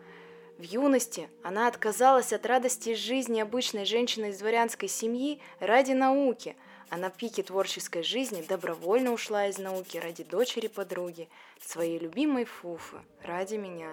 В 0.59 0.63
юности 0.63 1.29
она 1.43 1.67
отказалась 1.67 2.33
от 2.33 2.45
радости 2.47 2.95
жизни 2.95 3.41
обычной 3.41 3.87
женщины 3.87 4.27
из 4.27 4.39
дворянской 4.39 4.89
семьи 4.89 5.41
ради 5.59 5.93
науки, 5.93 6.55
а 6.93 6.99
на 6.99 7.09
пике 7.09 7.43
творческой 7.43 8.03
жизни 8.03 8.45
добровольно 8.47 9.13
ушла 9.13 9.47
из 9.47 9.57
науки 9.57 9.97
ради 9.97 10.25
дочери 10.25 10.67
подруги, 10.67 11.27
своей 11.59 11.99
любимой 11.99 12.45
Фуфы, 12.45 12.99
ради 13.25 13.55
меня. 13.55 13.89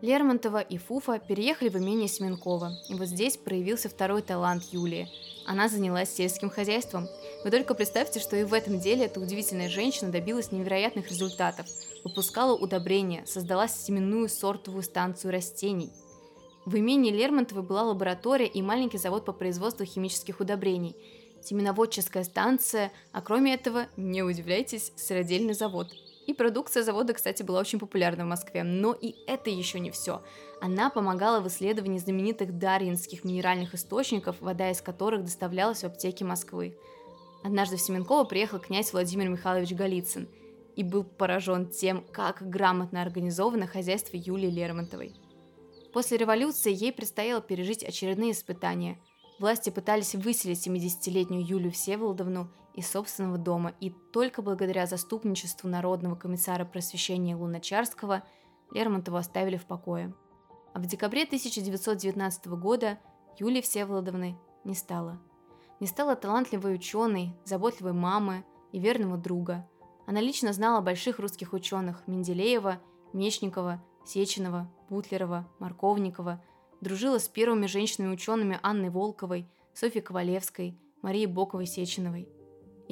Лермонтова 0.00 0.60
и 0.60 0.78
Фуфа 0.78 1.20
переехали 1.20 1.68
в 1.68 1.76
имение 1.76 2.08
Семенкова, 2.08 2.72
и 2.88 2.94
вот 2.94 3.06
здесь 3.06 3.36
проявился 3.36 3.88
второй 3.88 4.22
талант 4.22 4.64
Юлии. 4.72 5.08
Она 5.46 5.68
занялась 5.68 6.12
сельским 6.12 6.50
хозяйством. 6.50 7.06
Вы 7.44 7.52
только 7.52 7.74
представьте, 7.74 8.18
что 8.18 8.34
и 8.34 8.42
в 8.42 8.52
этом 8.52 8.80
деле 8.80 9.04
эта 9.04 9.20
удивительная 9.20 9.68
женщина 9.68 10.10
добилась 10.10 10.50
невероятных 10.50 11.08
результатов. 11.08 11.66
Выпускала 12.02 12.56
удобрения, 12.56 13.24
создала 13.26 13.68
семенную 13.68 14.28
сортовую 14.28 14.82
станцию 14.82 15.30
растений. 15.30 15.92
В 16.64 16.76
имении 16.76 17.10
Лермонтовой 17.10 17.64
была 17.64 17.82
лаборатория 17.82 18.46
и 18.46 18.62
маленький 18.62 18.98
завод 18.98 19.24
по 19.24 19.32
производству 19.32 19.84
химических 19.84 20.40
удобрений, 20.40 20.96
семеноводческая 21.42 22.24
станция, 22.24 22.92
а 23.12 23.20
кроме 23.20 23.54
этого, 23.54 23.86
не 23.96 24.22
удивляйтесь, 24.22 24.92
сыродельный 24.96 25.54
завод– 25.54 25.88
и 26.26 26.34
продукция 26.34 26.84
завода, 26.84 27.14
кстати, 27.14 27.42
была 27.42 27.60
очень 27.60 27.78
популярна 27.78 28.24
в 28.24 28.28
Москве. 28.28 28.62
Но 28.62 28.92
и 28.92 29.14
это 29.26 29.50
еще 29.50 29.80
не 29.80 29.90
все. 29.90 30.22
Она 30.60 30.88
помогала 30.88 31.40
в 31.40 31.48
исследовании 31.48 31.98
знаменитых 31.98 32.58
дарьинских 32.58 33.24
минеральных 33.24 33.74
источников, 33.74 34.36
вода 34.40 34.70
из 34.70 34.80
которых 34.80 35.24
доставлялась 35.24 35.82
в 35.82 35.86
аптеки 35.86 36.22
Москвы. 36.22 36.76
Однажды 37.42 37.76
в 37.76 37.80
Семенково 37.80 38.24
приехал 38.24 38.60
князь 38.60 38.92
Владимир 38.92 39.28
Михайлович 39.28 39.72
Голицын 39.72 40.28
и 40.76 40.84
был 40.84 41.02
поражен 41.02 41.66
тем, 41.68 42.04
как 42.12 42.48
грамотно 42.48 43.02
организовано 43.02 43.66
хозяйство 43.66 44.16
Юлии 44.16 44.48
Лермонтовой. 44.48 45.12
После 45.92 46.16
революции 46.16 46.72
ей 46.72 46.92
предстояло 46.92 47.42
пережить 47.42 47.84
очередные 47.84 48.32
испытания. 48.32 48.98
Власти 49.38 49.70
пытались 49.70 50.14
выселить 50.14 50.66
70-летнюю 50.66 51.44
Юлию 51.46 51.72
Всеволодовну 51.72 52.48
из 52.74 52.90
собственного 52.90 53.36
дома, 53.36 53.74
и 53.80 53.90
только 53.90 54.40
благодаря 54.40 54.86
заступничеству 54.86 55.68
Народного 55.68 56.16
комиссара 56.16 56.64
просвещения 56.64 57.36
Луначарского 57.36 58.22
Лермонтова 58.72 59.18
оставили 59.18 59.58
в 59.58 59.66
покое. 59.66 60.14
А 60.72 60.78
в 60.78 60.86
декабре 60.86 61.24
1919 61.24 62.46
года 62.46 62.98
Юлии 63.38 63.60
Всеволодовны 63.60 64.38
не 64.64 64.74
стало. 64.74 65.20
Не 65.80 65.86
стало 65.86 66.16
талантливой 66.16 66.74
ученой, 66.74 67.34
заботливой 67.44 67.92
мамы 67.92 68.44
и 68.70 68.78
верного 68.78 69.18
друга. 69.18 69.68
Она 70.06 70.20
лично 70.20 70.52
знала 70.54 70.80
больших 70.80 71.18
русских 71.18 71.52
ученых 71.52 72.06
Менделеева, 72.06 72.80
Мечникова, 73.12 73.82
Сеченова, 74.04 74.70
Бутлерова, 74.88 75.48
Марковникова, 75.58 76.42
дружила 76.80 77.18
с 77.18 77.28
первыми 77.28 77.66
женщинами-учеными 77.66 78.58
Анной 78.62 78.90
Волковой, 78.90 79.48
Софьей 79.74 80.02
Ковалевской, 80.02 80.76
Марией 81.02 81.26
Боковой-Сеченовой– 81.26 82.28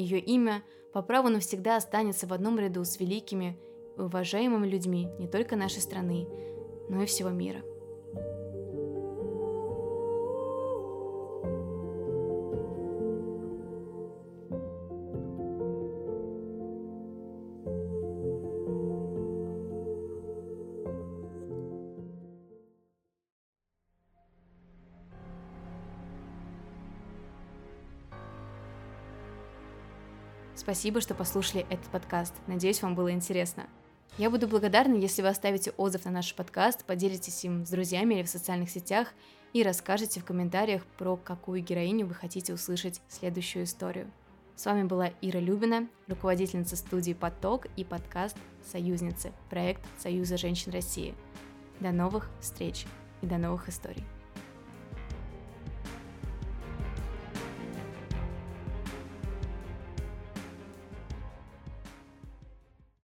ее 0.00 0.18
имя 0.18 0.62
по 0.94 1.02
праву 1.02 1.28
навсегда 1.28 1.76
останется 1.76 2.26
в 2.26 2.32
одном 2.32 2.58
ряду 2.58 2.84
с 2.84 2.98
великими 2.98 3.58
и 3.98 4.00
уважаемыми 4.00 4.66
людьми 4.66 5.08
не 5.18 5.28
только 5.28 5.56
нашей 5.56 5.82
страны, 5.82 6.26
но 6.88 7.02
и 7.02 7.06
всего 7.06 7.28
мира. 7.28 7.60
Спасибо, 30.60 31.00
что 31.00 31.14
послушали 31.14 31.64
этот 31.70 31.86
подкаст. 31.86 32.34
Надеюсь, 32.46 32.82
вам 32.82 32.94
было 32.94 33.10
интересно. 33.10 33.66
Я 34.18 34.28
буду 34.28 34.46
благодарна, 34.46 34.94
если 34.94 35.22
вы 35.22 35.28
оставите 35.28 35.70
отзыв 35.70 36.04
на 36.04 36.10
наш 36.10 36.34
подкаст, 36.34 36.84
поделитесь 36.84 37.42
им 37.46 37.64
с 37.64 37.70
друзьями 37.70 38.16
или 38.16 38.24
в 38.24 38.28
социальных 38.28 38.68
сетях 38.68 39.08
и 39.54 39.62
расскажете 39.62 40.20
в 40.20 40.26
комментариях, 40.26 40.84
про 40.98 41.16
какую 41.16 41.62
героиню 41.62 42.06
вы 42.06 42.12
хотите 42.12 42.52
услышать 42.52 43.00
следующую 43.08 43.64
историю. 43.64 44.10
С 44.54 44.66
вами 44.66 44.82
была 44.82 45.08
Ира 45.22 45.40
Любина, 45.40 45.88
руководительница 46.08 46.76
студии 46.76 47.14
«Поток» 47.14 47.64
и 47.76 47.82
подкаст 47.82 48.36
«Союзницы», 48.70 49.32
проект 49.48 49.80
Союза 49.98 50.36
женщин 50.36 50.72
России. 50.72 51.14
До 51.80 51.90
новых 51.90 52.28
встреч 52.42 52.84
и 53.22 53.26
до 53.26 53.38
новых 53.38 53.70
историй. 53.70 54.04